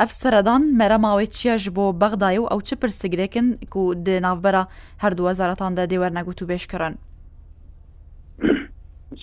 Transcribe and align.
ئەف 0.00 0.10
سەردان 0.22 0.62
مەرەماوەی 0.80 1.28
چیەش 1.38 1.62
بۆ 1.76 1.84
بەغدای 2.02 2.38
و 2.38 2.50
ئەو 2.50 2.60
چ 2.66 2.70
پرسیگرێکن 2.82 3.46
و 3.80 3.84
د 4.06 4.08
ناوبەرە 4.26 4.62
هەردووە 5.02 5.32
زارەتاندا 5.40 5.84
دێوە 5.90 6.08
نەگووت 6.18 6.40
و 6.42 6.48
بێشکەن 6.50 6.94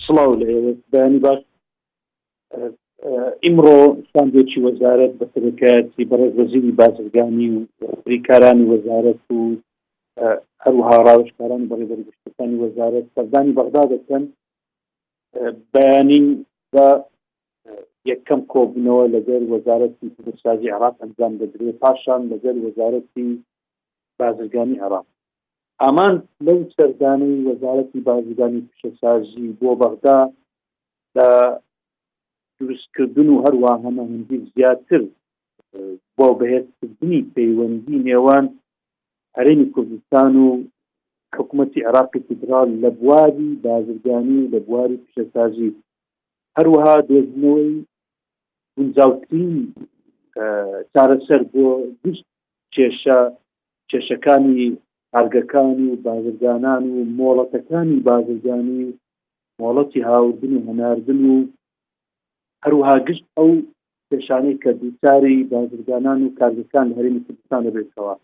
سڵاو 0.04 0.32
لە 0.40 0.46
بەنی 0.92 1.18
باش 1.24 1.40
ئیمڕۆ 3.44 3.78
ساندێکی 4.12 4.58
وەزارەت 4.66 5.12
بە 5.20 5.26
سەرکەتی 5.34 6.08
بەڕێز 6.10 6.32
وەزیری 6.40 6.72
بازرگانی 6.80 7.48
و 7.56 7.62
ڕیکارانی 8.12 8.66
وەزارەت 8.72 9.20
و 9.38 9.42
هەروها 10.64 10.96
ڕاوشکارانی 11.06 11.68
بەڕێبەرگشتەکانی 11.70 12.60
وەزارەت 12.64 13.04
سەردانی 13.14 13.52
بەغدا 13.56 13.82
دەکەن 13.94 14.22
بەیانی 15.72 16.22
بە 16.72 16.86
یەکەم 18.10 18.40
کۆبنەوە 18.52 19.04
لەگەر 19.16 19.42
وەزارەتی 19.54 20.06
پرسازی 20.24 20.72
عراق 20.76 20.94
ئەنجام 21.02 21.32
دەدرێت 21.40 21.76
پاشان 21.82 22.20
لەگەر 22.32 22.54
وەزارەتی 22.66 23.26
بازرگانی 24.18 24.78
عراق 24.84 25.06
ئامان 25.82 26.14
لەو 26.46 26.58
سەردانەی 26.76 27.44
وەزارەتی 27.50 28.04
بازرگانی 28.08 28.66
پیشەسازی 28.68 29.48
بۆ 29.60 29.70
بەغدا 29.80 30.18
لە 31.16 31.28
دروستکردن 32.58 33.28
و 33.30 33.42
هەروە 33.44 33.72
هەمەهندی 33.84 34.38
زیاتر 34.52 35.02
بۆ 36.18 36.28
بەهێزکردنی 36.38 37.20
پەیوەندی 37.36 38.02
نێوان 38.08 38.44
هەرێمی 39.38 39.68
کوردستان 39.74 40.32
و 40.44 40.46
حکوومەتی 41.36 41.80
عراقی 41.88 42.20
فدرال 42.28 42.68
لە 42.82 42.90
بواری 42.98 43.48
بازرگانی 43.66 44.40
لە 44.52 44.58
بواری 44.66 44.96
پیشەسازی 45.04 45.70
هەروەها 46.58 46.94
دۆزنەوەی 47.10 47.72
گونجاوترین 48.76 49.52
چارەسەر 50.92 51.40
بۆ 51.52 51.66
گشت 52.02 52.26
کێشە 52.74 53.18
کێشەکانی 53.90 54.64
هەرگەکان 55.16 55.70
و 55.88 55.96
بازرگانان 56.06 56.82
و 56.94 56.98
مۆڵەتەکانی 57.18 58.02
بازرگانی 58.08 58.84
مۆڵەتی 59.60 60.06
هاوردن 60.08 60.52
و 60.56 60.64
هەناردن 60.68 61.22
و 61.32 61.36
هەروها 62.64 62.96
گشت 63.06 63.24
ئەو 63.38 63.50
پێشانەی 64.10 64.58
کە 64.62 64.70
دووچاری 64.80 65.36
بازرگانان 65.54 66.18
و 66.22 66.34
کارگەکان 66.40 66.86
هەرمی 66.96 67.24
کوردستان 67.26 67.60
دەبێتەوە 67.66 68.14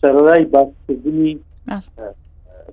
سەرڕای 0.00 0.44
باسکردنی 0.54 1.32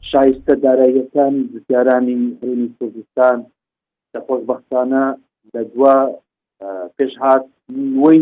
شایستە 0.09 0.53
داراییەکانی 0.63 1.41
زیارانی 1.65 2.17
هەرمی 2.41 2.69
کوردستان 2.77 3.37
لە 4.13 4.19
خۆشببختانە 4.27 5.03
لە 5.53 5.61
دوا 5.73 5.95
پێشهات 6.97 7.45
نوی 7.99 8.19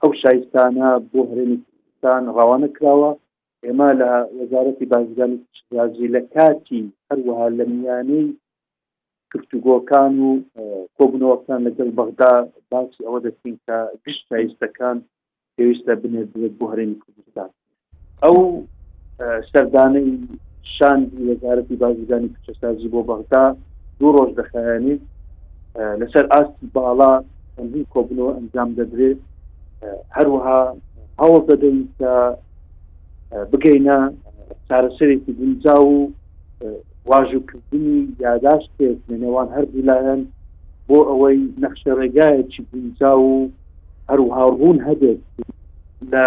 ئەو 0.00 0.10
شایستانە 0.22 0.88
بۆ 1.10 1.20
هەرێنستان 1.30 2.22
ڕاوانە 2.36 2.68
کراوە 2.76 3.10
ئێمە 3.64 3.90
لە 4.00 4.10
وەزارەتی 4.38 4.90
بازگانیازی 4.92 6.08
لە 6.14 6.20
کاتی 6.34 6.82
هەروەها 7.08 7.46
لە 7.58 7.64
میانەی 7.74 8.26
گفتوگۆکان 9.32 10.12
و 10.26 10.28
کۆبنەوەکان 10.98 11.60
لەگەڵ 11.68 11.88
بەغدا 11.98 12.32
باسی 12.70 13.04
ئەوە 13.06 13.18
دەستین 13.24 13.56
کە 13.66 13.76
گشت 14.04 14.22
شایستەکان 14.30 14.96
پێویستە 15.54 15.92
بنێت 16.02 16.28
بۆ 16.58 16.64
هەرێنی 16.72 16.96
کوردستان 17.02 17.50
ئەو 18.24 18.38
سەردانەی 19.52 20.08
شاندی 20.76 21.24
وەزارەتی 21.30 21.74
بازرگانی 21.82 22.32
کوچەسازی 22.34 22.88
بۆ 22.92 23.00
بەغدا 23.10 23.44
دوو 24.00 24.26
دخانی 24.30 24.98
اه، 25.78 25.96
لسر 25.96 26.26
لەسەر 26.26 26.46
بالا 26.74 27.20
باڵا 27.20 27.82
کوبنو 27.90 28.28
انجام 28.30 28.74
ئەنجام 28.74 29.16
اه، 29.82 29.88
اه، 29.88 30.00
هر 30.10 30.28
وها 30.28 30.76
هەوڵ 31.20 31.46
دادی 31.48 31.88
تا 31.98 32.36
بگەینە 33.52 33.96
واجو 37.06 37.40
گونجا 37.40 38.20
یاداش 38.20 38.62
که 38.78 38.84
یاداشت 38.84 38.98
پێێت 39.08 39.10
لە 39.10 39.14
نێوان 39.22 39.48
هەردوو 39.56 39.84
لایەن 39.90 40.20
بۆ 40.88 40.98
ئەوەی 41.10 41.40
نەخشە 41.58 41.92
ڕێگایەکی 41.98 42.62
گونجا 42.72 43.18
و 43.20 43.50
هەروها 44.10 44.50
ڕوون 44.58 44.78
هەبێت 44.88 45.20
لە 46.12 46.26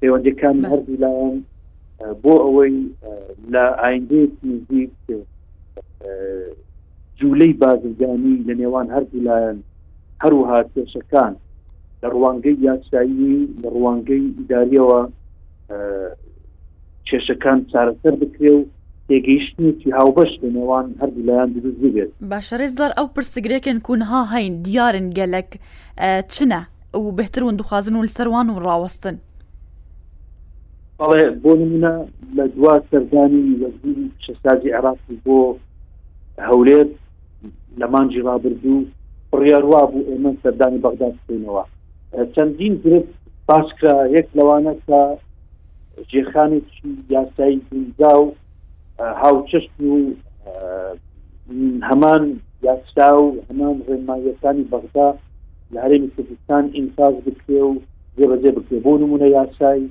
پەیوەندەکان 0.00 0.64
هەردوو 0.66 1.00
لایەن 1.00 1.38
بۆ 2.22 2.32
ئەوەی 2.44 2.76
لە 3.52 3.64
ئایندێت 3.82 4.32
نزیک 4.44 4.90
جوولەی 7.20 7.52
بازرگانی 7.60 8.34
لە 8.48 8.54
نێوان 8.60 8.86
هەردوو 8.94 9.24
لایەن 9.28 9.56
هەروها 10.22 10.58
کێشەکان 10.74 11.32
لە 12.02 12.06
ڕوانگەی 12.14 12.56
یاسایی 12.68 13.34
لە 13.62 13.68
ڕوانگەی 13.76 14.24
ئیداریەوە 14.38 15.00
کێشەکان 17.08 17.58
چارەسەر 17.72 18.14
بکرێ 18.22 18.50
و 18.56 18.60
تێگەیشتنیی 19.08 19.92
هاوبەش 19.98 20.32
لە 20.42 20.48
نێوان 20.56 20.86
هەردوو 21.00 21.24
لایەن 21.28 21.48
دروست 21.56 21.78
بێت 21.94 22.10
باشەڕێزدار 22.32 22.92
ئەو 22.98 23.06
پرسگرێکن 23.16 23.78
کوونها 23.86 24.20
هەین 24.34 24.54
دیارن 24.66 25.06
گەلک 25.18 25.50
چنە 26.34 26.60
و 26.94 27.12
بهترون 27.12 27.56
دخوازن 27.56 27.94
و 27.96 28.06
لەسەروان 28.06 28.46
و 28.50 28.60
ڕاوەستن 28.66 29.16
بەڵێ 31.00 31.26
بۆ 31.42 31.50
نمونە 31.60 31.92
لە 32.36 32.44
دوا 32.54 32.74
سەردانی 32.90 33.44
وەزیری 33.60 34.06
شەسازی 34.24 34.70
عراقی 34.78 35.16
بۆ 35.24 35.38
هەولێت 36.48 36.92
لە 37.80 37.86
مانجی 37.94 38.20
رابرردوو 38.28 38.84
بڕیاروا 39.30 39.82
بوو 39.92 40.06
ئێمە 40.10 40.30
سەردانی 40.42 40.82
بەغدا 40.84 41.08
بکەینەوە 41.14 41.64
چەندین 42.34 42.74
گرفت 42.84 43.12
باشکە 43.48 43.92
یەک 44.16 44.28
لەوانە 44.38 44.72
کە 44.86 45.00
جێخانێکی 46.10 46.86
یاسایی 47.14 47.60
گونجا 47.68 48.14
و 48.22 48.28
هاوچشت 49.22 49.72
و 49.80 49.92
هەمان 51.88 52.24
یاستا 52.66 53.08
و 53.22 53.26
هەمان 53.48 53.76
ڕێنمایەکانی 53.88 54.66
بەغدا 54.72 55.08
لە 55.72 55.78
هەرێمی 55.84 56.10
کوردستان 56.14 56.64
ئینساز 56.76 57.14
بکرێ 57.26 57.60
و 57.68 57.72
جێبەجێ 58.18 58.50
بکرێ 58.56 58.78
بۆ 58.84 58.92
نمونە 59.02 59.28
یاسایی 59.38 59.86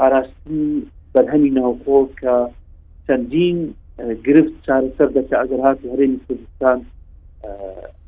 ئاراستی 0.00 0.62
بەرهەمی 1.12 1.50
ناوخۆ 1.58 1.98
کە 2.20 2.34
چەندین 3.06 3.58
گرفت 3.98 4.52
چارەسەر 4.66 5.08
دەکە 5.16 5.34
ئەگەر 5.40 5.60
هاتی 5.66 5.90
هەرێمی 5.92 6.20
کوردستان 6.26 6.78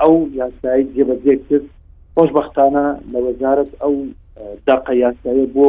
ئەو 0.03 0.15
یاسایی 0.41 0.91
جێبەجێ 0.97 1.35
کرد 1.49 1.67
خۆشببختانە 2.17 2.85
لە 3.13 3.19
وەزارت 3.27 3.71
ئەو 3.83 3.95
داقە 4.69 4.95
یاسایە 5.05 5.47
بۆ 5.57 5.69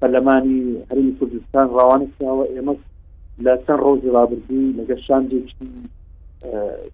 پەرلەمانی 0.00 0.60
هەرمی 0.90 1.12
کوردستان 1.18 1.66
ڕوانەوە 1.76 2.44
ئێمە 2.54 2.74
لە 3.44 3.52
چەند 3.64 3.80
ڕۆژی 3.86 4.10
رابردی 4.16 4.64
لەگە 4.78 4.96
شانجێکی 5.06 5.56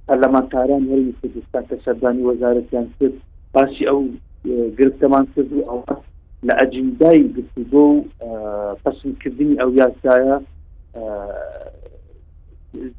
پەرلەمانتاران 0.07 0.83
هەرمی 0.91 1.15
کوردستان 1.21 1.63
کە 1.69 1.77
سەردانی 1.85 2.27
وەزارەتیان 2.31 2.87
کرد 2.99 3.15
باسی 3.55 3.83
ئەو 3.91 4.03
گرفتەمان 4.79 5.25
کرد 5.35 5.51
و 5.57 5.63
ئەو 5.69 5.81
لە 6.47 6.53
ئەجیندای 6.61 7.23
گفتگۆ 7.39 7.77
و 7.93 7.97
پسندکردنی 8.85 9.55
ئەو 9.61 9.71
یاسایە 9.83 10.39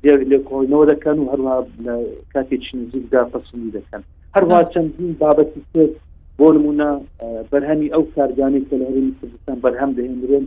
دێگ 0.04 0.22
لێکۆینەوە 0.32 0.86
دەکەن 0.94 1.18
و 1.20 1.30
هەروە 1.32 1.54
کاتێکی 2.34 2.74
نزیکدا 2.80 3.22
فەسمی 3.32 3.70
دەکەن 3.78 4.02
هەروها 4.36 4.62
چەندین 4.74 5.12
بابەتی 5.22 5.62
سێت 5.72 5.94
بۆ 6.40 6.48
نمونە 6.56 6.90
بەرهەمی 7.52 7.92
ئەو 7.94 8.04
کارگانی 8.16 8.62
کە 8.68 8.76
لە 8.80 8.86
هەرمی 8.90 9.14
کوردستان 9.20 9.58
بەرهەم 9.64 9.92
دەهێنرێن 9.98 10.46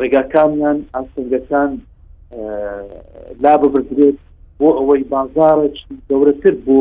ڕێگاکانیان 0.00 0.78
ئاسەنگەکان 0.94 1.70
لا 3.44 3.52
ببرێت 3.60 4.18
بۆ 4.58 4.68
ئەوەی 4.78 5.02
بازارێک 5.12 5.76
گەورەتر 6.10 6.54
بۆ 6.66 6.80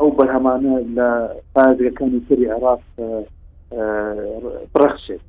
ئەو 0.00 0.08
بەرهەمانە 0.18 0.74
لە 0.96 1.08
پازەکانی 1.54 2.20
تری 2.26 2.46
عراق 2.56 2.82
بڕخشێت 4.74 5.22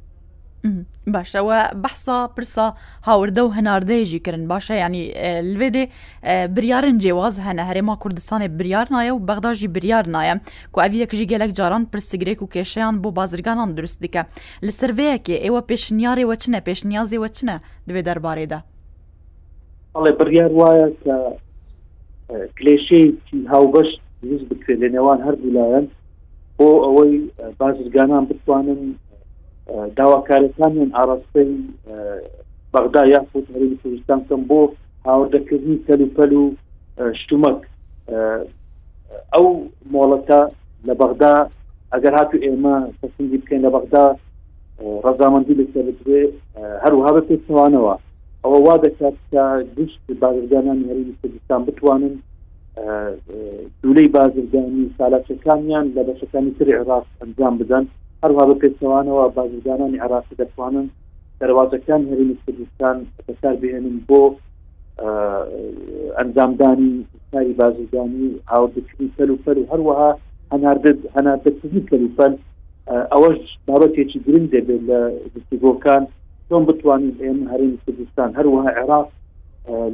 باشەوە 1.13 1.57
بەحسا 1.83 2.17
پرسا 2.35 2.67
هاوردە 3.07 3.41
و 3.43 3.49
هەناردەیەژی 3.57 4.19
کردن 4.25 4.45
باشە 4.53 4.71
ینی 4.79 5.03
لێدێ 5.59 5.83
بریارن 6.55 6.95
جێواز 7.03 7.35
هەنە 7.47 7.63
هەرێما 7.69 7.95
کوردستانی 8.03 8.47
بریار 8.57 8.87
نایە 8.95 9.11
و 9.13 9.23
بەغداژی 9.29 9.67
بریار 9.75 10.05
نایە 10.15 10.35
و 10.73 10.77
ئەویەکژی 10.85 11.29
گەلک 11.31 11.51
جاران 11.59 11.83
پرسیگرێک 11.91 12.39
و 12.41 12.51
کێشیان 12.53 12.95
بۆ 13.03 13.09
بازرگانان 13.19 13.69
دروست 13.75 13.99
دیکە 14.03 14.21
لە 14.65 14.71
سرەیەکێ 14.79 15.35
ئێوە 15.45 15.61
پێشنیارێوە 15.69 16.35
چنە 16.43 16.59
پێشنیازیەوە 16.67 17.27
چنە 17.37 17.55
دوێ 17.87 18.01
دەربارێدا 18.07 18.59
ئەڵێ 19.95 20.11
بریار 20.19 20.51
وایە 20.59 20.87
کە 21.03 21.15
کلێشەیەکی 22.57 23.37
هاوبەشت 23.53 23.97
بکرێت 24.49 24.79
لە 24.83 24.89
نێوان 24.95 25.19
هەردوو 25.25 25.53
لایەن 25.57 25.85
بۆ 26.57 26.67
ئەوەی 26.85 27.13
بازرگانان 27.59 28.23
بتوانن 28.29 28.81
داواکارەکانیان 29.97 30.91
ئاراستەی 30.97 31.51
بەغدا 32.73 33.01
یافوت 33.13 33.45
هەرمی 33.53 33.77
کوردستان 33.83 34.19
کەم 34.27 34.41
بۆ 34.49 34.59
هاوردەکردنی 35.07 35.77
کەلوپەل 35.87 36.31
و 36.41 36.43
شتومەک 37.21 37.59
ئەو 39.33 39.47
مۆڵەتە 39.93 40.39
لە 40.87 40.93
بەغدا 41.01 41.33
ئەگەر 41.93 42.13
هاتو 42.19 42.37
ئێمە 42.45 42.75
پسندی 42.99 43.37
بکەین 43.41 43.61
لە 43.65 43.69
بەغدا 43.75 44.05
ڕزامەندی 45.05 45.55
لەسەر 45.59 45.85
بێ 46.07 46.21
هەروها 46.83 47.09
بە 47.15 47.21
پێچوانەوە 47.29 47.95
ئەوە 48.43 48.57
وا 48.65 48.75
دەکات 48.85 49.15
تا 49.31 49.43
گشت 49.77 50.05
بازرگانان 50.21 50.79
هەرمی 50.89 51.15
کوردستان 51.21 51.61
بتوانن 51.67 52.15
دولەی 53.83 54.07
بازرگانی 54.17 54.83
سالاچەکانیان 54.97 55.85
لە 55.95 56.01
بەشەکانی 56.07 56.51
تری 56.57 56.73
عێراق 56.79 57.05
ئەنجام 57.21 57.55
بدەن 57.61 57.85
هەروها 58.23 58.45
بە 58.49 58.55
پێچەوانەوە 58.61 59.23
بازرگانانی 59.37 59.97
عراقی 60.05 60.35
دەتوانن 60.41 60.87
دەواازەکان 61.41 62.01
هەرمی 62.09 62.35
کوردستان 62.43 62.97
بەسەر 63.27 63.55
بهێنن 63.61 63.97
بۆ 64.09 64.21
ئەنجامدانی 66.19 66.91
کاری 67.31 67.53
بازرگانی 67.61 68.25
هاوردکردنی 68.51 69.13
سەلوپەر 69.19 69.55
و 69.59 69.65
هەروەها 69.71 70.11
هەناردد 70.53 70.99
هەناردەکردنی 71.15 71.87
کەلوپەن 71.91 72.33
ئەوەش 73.13 73.41
بابەتێکی 73.67 74.19
گرنگ 74.25 74.47
دەبێت 74.55 74.81
لە 74.89 74.99
گفتگۆکان 75.35 76.03
چۆن 76.49 76.63
بتوانین 76.69 77.13
ئێمە 77.21 77.43
هەرمی 77.51 77.77
کوردستان 77.85 78.29
هەروەها 78.39 78.69
عێراق 78.79 79.07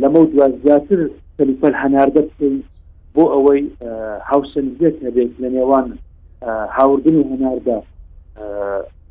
لەمە 0.01 0.19
دو 0.31 0.41
زیاتر 0.63 0.99
سەلوپەر 1.37 1.71
هەناردە 1.83 2.21
بکەین 2.29 2.55
بۆ 3.15 3.23
ئەوەی 3.33 3.61
هاوسنجێت 4.29 4.95
هەبێت 5.05 5.31
لە 5.41 5.47
نێوان 5.55 5.87
هاوردن 6.77 7.15
و 7.19 7.23
هەناردا 7.33 7.79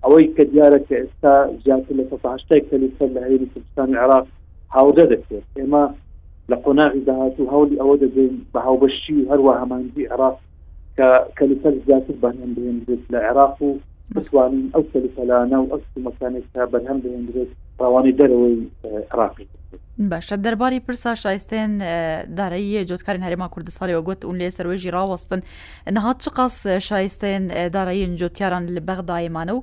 ئەوەی 0.03 0.27
کە 0.37 0.45
دیارە 0.53 0.79
کە 0.89 0.95
ئێستا 1.03 1.35
زیاتر 1.65 1.95
لە 1.99 2.05
هشتای 2.35 2.61
کەلیسەر 2.71 3.09
لە 3.15 3.21
العراق 3.25 3.45
کوردستان 3.53 3.89
عراق 4.05 4.27
هاودە 4.75 5.05
دەکرێت 5.13 5.47
ئێمە 5.59 5.85
لە 6.51 6.57
قۆناغی 6.65 7.05
داهات 7.09 7.35
و 7.41 7.51
هەولی 7.55 7.77
ئەوە 7.81 7.95
دەبێن 8.05 8.35
بە 8.53 8.61
هاوبەشی 8.67 9.19
هەروە 9.31 9.53
عراق 10.13 10.37
کە 10.97 11.09
کەلیسەر 11.39 11.75
زیاتر 11.87 12.15
بەهێن 12.23 12.51
بێنێت 12.57 13.03
لە 13.13 13.19
عێراق 13.27 13.57
و 13.67 13.71
بتوانین 14.17 14.69
ئەو 14.75 14.83
سەلسەلانە 14.93 15.57
و 15.63 15.67
ئەس 15.73 15.85
و 15.97 16.01
مەکانێکتا 16.09 16.63
بەرهەم 16.73 16.99
بهێنرێت 17.03 17.51
ڕوانی 17.87 18.17
دەرەوەی 18.21 18.59
عراقی 19.13 19.47
باشە 20.11 20.33
دەرباری 20.47 20.81
پرسا 20.87 21.13
شایستێن 21.25 21.71
دارایی 22.41 22.87
جۆتکارین 22.91 23.23
هەرێما 23.27 23.49
کوردستانەوە 23.55 24.01
گوت 24.09 24.21
اون 24.25 24.37
لێ 24.41 24.49
سەرۆژی 24.59 24.93
ڕاوەستن 24.97 25.41
نەهات 25.97 26.19
چ 26.23 26.27
قاس 26.37 26.57
شایستێن 26.89 27.43
داراییین 27.77 28.15
جۆتیاران 28.21 28.65
لە 28.77 28.81
بەغدایمانە 28.89 29.53
و 29.57 29.61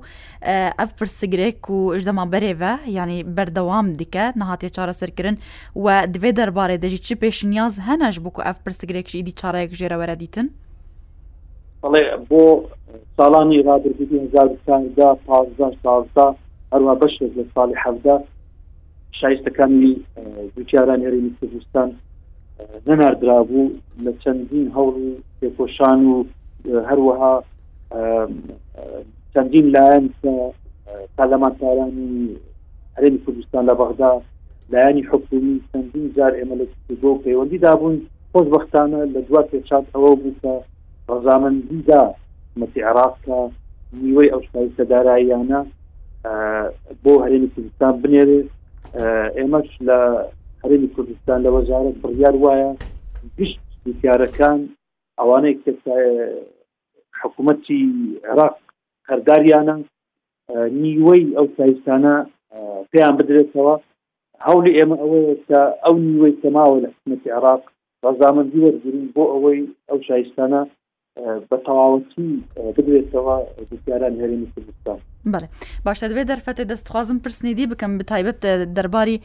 ئەف 0.80 0.90
پرسیگرێک 1.00 1.62
و 1.70 1.78
ژدەمان 2.00 2.28
بەرێڤە 2.34 2.72
ینی 2.98 3.18
بەردەوام 3.36 3.86
دیکە 4.00 4.24
نەهاتێ 4.40 4.68
چارەسەرکردن 4.76 5.36
و 5.84 6.06
دوێ 6.14 6.30
دەربارەی 6.38 6.78
دەژی 6.84 7.00
چی 7.06 7.14
پێشنیاز 7.22 7.72
هەنەش 7.88 8.16
بوو 8.24 8.32
و 8.40 8.44
ئەف 8.46 8.58
پرسیگرێکشی 8.64 9.20
دی 9.26 9.34
چارەیەک 9.40 9.70
ژێرەوەرە 9.78 10.16
دیتن؟ 10.22 10.46
بەڵێ 11.86 12.02
بۆ 12.30 12.42
ساڵانی 13.18 13.58
رابردا 13.68 14.42
پازدە 15.26 15.68
ساڵدا 15.82 16.26
هەروە 16.72 16.94
بەشێک 17.02 17.32
لە 17.38 17.44
ساڵی 17.54 17.76
حەفدا 17.84 18.16
شایستەکانی 19.20 19.94
جوتیاران 20.54 21.00
هێرینی 21.06 21.32
کوردستان 21.38 21.88
نەناردرا 22.86 23.38
بوو 23.48 23.68
لە 24.04 24.12
چەندین 24.22 24.66
هەوڵ 24.76 24.94
و 25.06 25.10
پێکۆشان 25.38 25.98
و 26.10 26.14
هەروەها 26.88 27.34
چەندین 29.32 29.66
لایەن 29.74 30.04
پارلەمانتارانی 31.18 32.12
هەرێمی 32.96 33.20
کوردستان 33.24 33.62
لە 33.70 33.74
بەغدا 33.80 34.12
لایانی 34.72 35.02
حکومی 35.10 35.56
چەندین 35.70 36.06
جار 36.16 36.32
ئێمە 36.38 36.54
لە 36.60 36.64
بۆ 37.02 37.10
پەیوەندی 37.24 37.62
دابوون 37.64 37.94
خۆشببختانە 38.32 39.00
لە 39.14 39.20
دو 39.28 39.42
پێچات 39.50 39.84
ئەوە 39.94 40.12
بووکە 40.22 40.54
ڕزامەندیدا 41.14 42.00
مەسی 42.60 42.80
عراقکە 42.90 43.38
نیوەی 44.02 44.32
ئەو 44.32 44.40
شایستە 44.50 44.84
داراییانە 44.92 45.60
بۆ 47.04 47.12
هەرێمی 47.24 47.48
کوردستان 47.54 47.94
بنێرێت 48.02 48.48
ئێمەش 49.38 49.68
لە 49.88 49.98
هەرێمی 50.62 50.88
کوردستان 50.94 51.38
لە 51.46 51.50
وەزارت 51.56 51.94
بڕیار 52.02 52.34
وایە 52.44 52.70
گشت 53.38 53.60
دیارەکان 54.02 54.58
ئەوانەی 55.20 55.54
کە 55.62 55.70
حکوومەتی 57.22 57.82
عراق 58.30 58.54
هەرداریانە 59.10 59.76
نیوەی 60.82 61.22
ئەو 61.36 61.46
سایستانە 61.56 62.14
پێیان 62.90 63.14
بدرێتەوە 63.18 63.74
هەولی 64.46 64.76
ئێمە 64.78 64.96
ئەوەیە 65.02 65.34
کە 65.48 65.60
ئەو 65.84 65.94
نیوەی 66.06 66.32
تەماوە 66.42 66.76
لە 66.82 66.88
حکوومەتی 66.92 67.30
عراق 67.38 67.62
ڕزامەندی 68.04 68.60
وەرگری 68.64 69.12
بۆ 69.14 69.24
ئەوەی 69.32 69.60
ئەو 69.88 69.98
شایستانە 70.08 70.62
بە 71.50 71.56
تەواوەتی 71.66 72.28
بدرێتەوە 72.76 73.36
دەستیاران 73.70 74.14
هەرێمی 74.22 74.48
کوردستان 74.54 74.98
بەێ 75.32 75.48
باشە 75.86 76.06
دەبێت 76.10 76.26
دەرفەتێ 76.32 76.64
دەستخوازم 76.72 77.18
پرسنیدی 77.24 77.66
بکەم 77.72 77.92
بتایبەت 78.00 78.38
دەرباری 78.76 79.18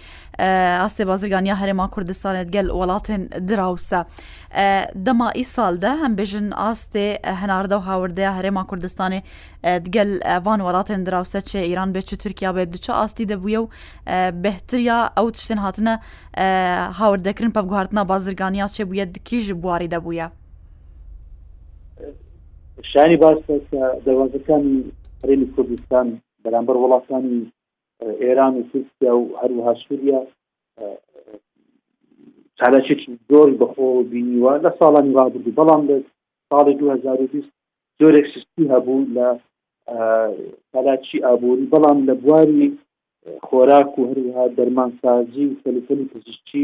ئاستێ 0.81 1.03
بازرگانیا 1.11 1.55
هەرێما 1.61 1.87
کوردستانێت 1.93 2.47
گەل 2.55 2.67
وڵاتێن 2.79 3.21
دراوسە 3.49 3.99
دەمایی 5.05 5.45
ساڵدا 5.55 5.93
هەمبێژن 6.03 6.47
ئاستێ 6.61 7.07
هەناردە 7.41 7.75
و 7.79 7.83
هاوردەیە 7.89 8.31
هەرێما 8.37 8.63
کوردستانی 8.69 9.21
دگەل 9.85 10.09
ڤان 10.45 10.59
وڵاتێن 10.65 11.01
دراوسە 11.07 11.39
چێ 11.49 11.59
ئیران 11.69 11.89
بێت 11.93 12.05
چ 12.09 12.13
تورکیا 12.23 12.51
بێت 12.55 12.69
دوچە 12.75 12.93
ئاستی 12.99 13.25
دەبووە 13.31 13.59
و 13.63 13.67
بهتریا 14.43 14.99
ئەو 15.17 15.27
تشتن 15.35 15.59
هاتنە 15.65 15.93
هاوردەکردن 16.99 17.51
پەبگوهارتنا 17.57 18.01
بازرگانیا 18.11 18.67
چێ 18.75 18.81
بووە 18.89 19.05
دکیژ 19.15 19.45
بواری 19.63 19.89
دەبووە 19.95 20.27
شانی 22.93 23.15
باش 23.21 23.37
دەوازەکانی 24.05 24.77
هەرێمی 25.23 25.47
کوردستان 25.55 26.07
بەرامبەر 26.43 26.77
وڵاتانی 26.83 27.39
ئێران 28.25 28.53
و 28.57 28.63
سوریا 28.71 29.13
و 29.17 29.25
هەروها 29.41 29.73
سووریا 29.87 30.19
چالەشێکی 32.59 33.09
زۆری 33.29 33.57
بەخۆ 33.61 33.85
بینیوە 34.11 34.53
لە 34.65 34.69
ساڵانی 34.79 35.15
ڕابردوو 35.17 35.55
بەڵام 35.59 35.81
لە 35.89 35.95
ساڵی 36.49 36.73
2020 36.73 37.51
زۆرێک 37.99 38.25
سستی 38.33 38.63
هەبوو 38.73 39.09
لە 39.15 39.27
کالاچی 40.73 41.17
ئابووری 41.25 41.69
بەڵام 41.73 41.97
لە 42.07 42.13
بواری 42.23 42.67
خۆراک 43.47 43.91
و 43.99 44.07
هەروها 44.09 44.45
دەرمانسازی 44.57 45.45
و 45.47 45.55
فەلفلی 45.63 46.09
پزیشتی 46.13 46.63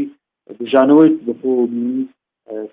دژانەوەی 0.60 1.10
بەخۆ 1.26 1.52
بینی 1.72 1.98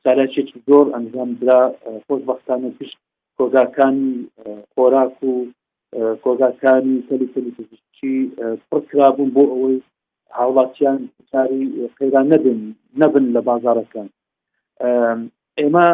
سالاچێکی 0.03 0.57
زۆر 0.67 0.85
ئەنجام 0.95 1.29
درا 1.41 1.61
خۆشبختانە 2.07 2.69
پشت 2.79 2.97
کۆگاکانی 3.39 4.09
خۆراک 4.73 5.15
و 5.23 5.31
کۆگاکانی 6.23 6.95
تەلیتەلیچی 7.07 8.13
پڕکرابوون 8.69 9.29
بۆ 9.35 9.43
ئەوەی 9.53 9.77
هاوڵاتیان 10.39 10.99
کاری 11.31 11.63
قەیرا 11.99 12.21
نەبن 12.31 12.59
نەبن 13.01 13.25
لە 13.35 13.41
بازارەکان 13.49 14.07
ئێمە 15.59 15.87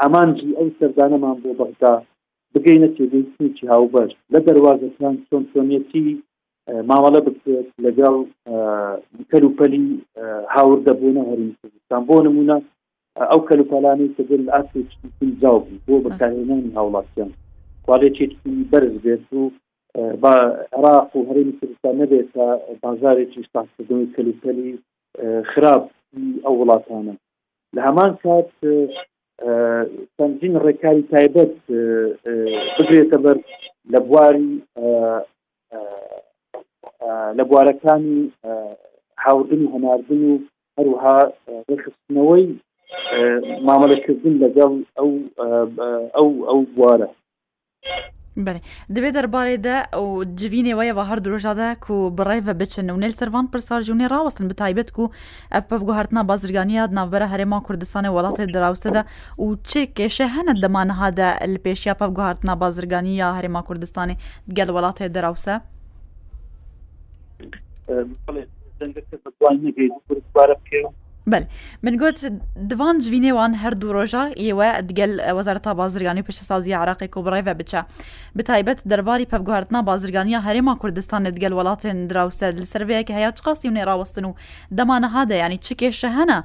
ئامانجی 0.00 0.48
ئەو 0.58 0.68
سەردانەمان 0.78 1.36
بۆ 1.42 1.50
بەغدا 1.60 1.92
بگەینە 2.52 2.88
تێگەیتنیی 2.96 3.68
هاوبەر 3.72 4.10
لە 4.32 4.38
دەواازەکان 4.46 5.14
چۆن 5.28 5.42
چۆنیەتی 5.52 6.06
ماوەڵە 6.90 7.20
بکرێت 7.26 7.68
لەگەڵ 7.84 8.16
کەلوپەلی 9.30 9.86
هاوردەبوونە 10.54 11.22
هەرمیستان 11.30 12.02
بۆ 12.08 12.16
نمونە 12.26 12.56
ئەو 13.20 13.40
کەلوپەلانی 13.48 14.08
کە 14.16 14.22
دل 14.30 14.42
ئاسی 14.54 14.80
جااو 15.40 15.60
بۆ 15.86 15.94
بەکارێنانی 16.04 16.74
هاوڵاتیان 16.78 17.30
کوالێکی 17.84 18.26
بەرز 18.70 18.94
بێت 19.04 19.24
و 19.38 19.42
با 20.22 20.34
عراق 20.76 21.08
و 21.16 21.26
هەرمی 21.28 21.54
کوردستان 21.58 21.94
نەبێت 22.02 22.28
تا 22.34 22.46
بازارێکی 22.82 23.42
شتاکردنەوەی 23.46 24.12
کەلوپەلی 24.16 24.70
خراپ 25.52 25.84
ئەو 26.44 26.54
وڵاتانە 26.60 27.14
لە 27.76 27.80
هەمان 27.86 28.12
کات 28.24 28.50
تەنجین 30.18 30.54
ڕێکاری 30.64 31.02
تایبەت 31.12 31.56
بگرێتە 32.76 33.18
بەر 33.24 33.36
لە 33.92 33.98
بواری 34.06 34.52
لە 37.38 37.42
بوارەکانی 37.50 38.18
هاوردن 39.24 39.62
و 39.64 39.72
هەناردن 39.74 40.22
و 40.30 40.32
هەروها 40.76 41.16
ڕخستنەوەی 41.70 42.46
مامەلەکردن 43.68 44.34
لەگەڵ 44.44 44.72
ئەو 44.98 45.10
ئەو 46.16 46.28
ئەو 46.48 46.58
بوارە 46.76 47.08
دەبێ 48.94 49.10
دەربارێدا 49.16 49.76
ئەو 49.94 50.06
جوینێ 50.40 50.72
وایەوە 50.78 51.04
هەر 51.10 51.18
درۆژادا 51.26 51.68
و 51.94 51.96
بڕێڤە 52.18 52.54
بچن 52.60 52.86
و 52.90 52.96
نل 53.04 53.12
سەروان 53.20 53.46
پرساژونێ 53.52 54.06
ڕاوەستن 54.12 54.46
بە 54.50 54.54
تایبەت 54.62 54.88
و 54.98 55.10
ئەف 55.54 55.64
بەگوهارتنا 55.70 56.22
بازرگانیات 56.30 56.90
ناوبەرە 56.98 57.26
هەرێما 57.32 57.58
کوردستانی 57.66 58.12
وڵاتی 58.16 58.46
دراوسەدا 58.54 59.02
و 59.44 59.48
چێ 59.68 59.82
کێشە 59.96 60.26
هەنە 60.36 60.52
دەمانەهادا 60.62 61.28
لە 61.52 61.58
پێشیا 61.64 61.94
پەفگوهارتنا 62.00 62.54
بازرگانی 62.62 63.12
یا 63.22 63.28
هەرێما 63.36 63.62
کوردستانی 63.68 64.18
گەل 64.56 64.68
وڵاتێ 64.74 65.04
دراوسە 65.16 65.54
دەنگەکە 68.80 69.16
بەوانگەی 69.38 69.88
کوردبارە 70.06 70.56
پێ 70.66 70.82
بل 71.26 71.44
من 71.82 71.96
گوت 71.96 72.26
دوان 72.68 72.98
جوینێوان 73.04 73.52
هەردوو 73.64 73.92
ڕۆژە 73.96 74.24
ئێوە 74.40 74.68
دگەل 74.88 75.12
وەزارتا 75.36 75.74
بازرگانی 75.78 76.22
پیشە 76.26 76.42
سازی 76.52 76.72
عراقی 76.72 77.06
کوبڕایە 77.08 77.54
بچە 77.62 77.80
بتایبەت 78.38 78.80
دەرباری 78.90 79.26
پەفگواردنا 79.32 79.80
بازرگانیە 79.90 80.38
هەرێما 80.46 80.74
کوردستان 80.80 81.26
دگەل 81.36 81.52
وڵاتێن 81.58 81.98
دراوسەر 82.10 82.52
سەرەیەکە 82.72 83.12
هەیە 83.18 83.32
چقاسی 83.32 83.68
و 83.68 83.72
نێراوەستن 83.74 84.24
و 84.24 84.32
دەمانەهادە 84.78 85.32
ینی 85.44 85.56
چ 85.58 85.72
کێشە 85.80 86.08
هەنا 86.18 86.38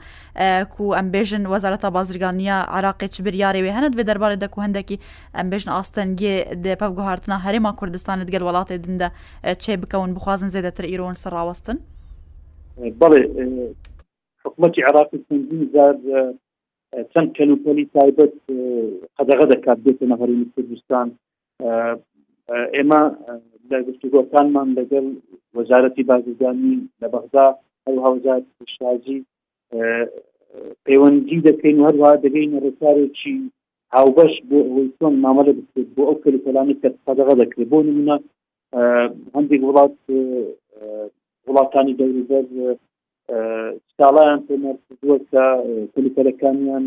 کو 0.78 0.96
ئەمبێژن 0.96 1.44
وەزارەتا 1.54 1.90
بازرگانیە 1.98 2.58
عراقی 2.76 3.08
چ 3.08 3.22
بریاری 3.22 3.62
وێ 3.66 3.74
هەنت 3.78 3.94
بێ 3.98 4.04
دەربارە 4.10 4.36
دەکو 4.44 4.62
هەندێکی 4.66 4.98
ئەمبێژن 5.38 5.72
ئاستەنگێ 5.78 6.36
پەفگوهارتنا 6.82 7.38
هەرێما 7.46 7.72
کوردستان 7.80 8.20
دگەل 8.28 8.44
وڵاتی 8.48 8.78
دندە 8.84 9.10
چێ 9.64 9.74
بکەون 9.82 10.12
بخوازن 10.14 10.50
زێدەتر 10.54 10.86
ئیرۆن 10.92 11.14
سەرراوەستن 11.24 11.78
بڵێ 13.02 13.22
حکومەتی 14.48 14.82
عراق 14.90 15.10
زار 15.74 15.96
چەند 17.14 17.30
کەلوپەلی 17.38 17.86
تایبەت 17.96 18.34
قەدەغە 19.18 19.46
دەکات 19.54 19.80
بێتە 19.86 20.06
نەهەرێمی 20.12 20.52
کوردستان 20.54 21.08
ئێمە 22.76 23.02
لە 23.72 23.78
گفتوگۆکانمان 23.88 24.68
لەگەڵ 24.80 25.06
وەزارەتی 25.58 26.04
بازرگانی 26.10 26.76
لە 27.02 27.08
بەغدا 27.14 27.48
هەروها 27.86 28.10
وەزارت 28.14 28.46
شازی 28.76 29.20
پەیوەندی 30.86 31.40
دەکەین 31.50 31.78
هەروها 31.86 32.12
دەگەین 32.26 32.52
ڕێکارێکی 32.66 33.38
هاوبەش 33.96 34.34
بۆ 34.50 34.58
ئەوەی 34.68 34.88
چۆن 34.98 35.14
مامەلە 35.26 35.52
بکرێت 35.58 35.88
بۆ 35.96 36.02
ئەو 36.08 36.22
کەلوپەلانی 36.24 36.80
کە 36.82 36.90
قەدەغە 37.08 37.34
دەکرێت 37.42 37.68
بۆ 37.74 37.80
نمونە 37.88 38.18
هەندێک 39.36 39.62
وڵات 39.68 39.96
وڵاتانی 41.48 41.94
دەوروبەر 42.00 42.46
ساڵیان 44.02 44.40
پێمەوە 44.48 45.18
کە 45.32 45.44
کلیکەلەکانیان 45.94 46.86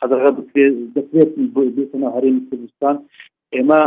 قەدەغە 0.00 0.30
دەکرێت 0.96 1.30
بێتە 1.76 1.96
هەرێمی 2.16 2.42
کوردستان 2.48 2.96
ئێمە 3.54 3.82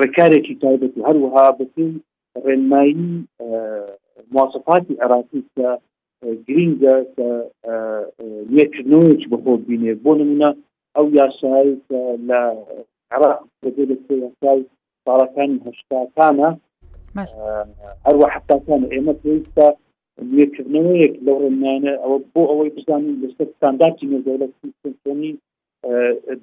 ڕێکارێکی 0.00 0.54
تایبەت 0.62 0.94
هەروەها 1.08 1.46
بەتین 1.60 1.90
ڕێنمایی 2.44 2.98
مواسفاتی 4.34 4.94
عراقی 5.04 5.42
کە 5.54 5.68
گرینگە 6.46 6.96
کە 7.14 7.28
یەکنۆیەک 8.58 9.22
بەخۆ 9.32 9.52
بینێ 9.66 9.92
بۆ 10.04 10.12
نمونە 10.20 10.50
ئەو 10.96 11.06
یاشایی 11.20 11.74
کە 11.88 12.00
لە 12.28 12.40
عراق 13.14 13.40
بەدە 13.62 13.82
لە 14.22 14.28
ساڵەکانی 15.06 15.58
هەشتاکانە 15.68 16.50
هەروە 17.22 18.26
حتاکان 18.34 18.82
ئێمە 18.92 19.12
پێویستە 19.20 19.66
نوێکردنەوەیەک 20.32 21.14
لەو 21.24 21.36
ڕێنمانە 21.42 21.94
ئەوە 22.02 22.16
بۆ 22.32 22.42
ئەوەی 22.50 22.72
بزانین 22.76 23.16
لەسەر 23.22 23.48
ستانداردی 23.56 24.10
نێزەوڵەتی 24.12 24.68
سنتۆنی 24.82 25.32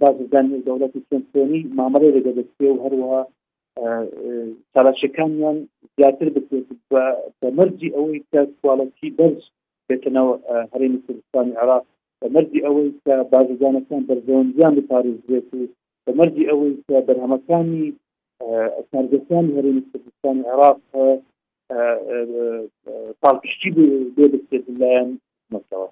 بازدان 0.02 0.46
نێزەوڵەتی 0.54 1.02
سنتۆنی 1.10 1.62
مامەڵێ 1.78 2.10
لەگە 2.18 2.32
دەستێ 2.40 2.68
و 2.72 2.82
هەروەها 2.84 3.22
چالاشەکانیان 4.74 5.58
زیاتر 5.98 6.28
بکرێت 6.36 6.70
بە 7.42 7.48
مەرجی 7.58 7.94
ئەوەی 7.96 8.22
کە 8.32 8.42
سوالەتی 8.60 9.10
بەرز 9.18 9.44
بێتەنەوە 9.88 10.34
هەرێمی 10.72 11.02
کوردستانی 11.06 11.58
عراق 11.62 11.84
بەمەرجی 12.22 12.64
ئەوەی 12.66 12.90
کە 13.06 13.14
بازرگانەکان 13.34 14.02
بەرزەوەندیان 14.10 14.74
بپارێزێت 14.78 15.48
و 15.54 15.58
بەمەرجی 16.06 16.48
ئەوەی 16.50 16.74
کە 16.88 16.98
بەرهەمەکانی 17.08 17.86
ئەسمانگەستان 18.78 19.46
هەرێمی 19.56 19.84
کوردستانی 19.90 20.48
عێراق 20.50 20.78
پاڵپشتی 23.22 23.70
بێ 24.16 24.26
بکرێت 24.34 24.66
لایەن 24.80 25.10
مەسەوە 25.54 25.88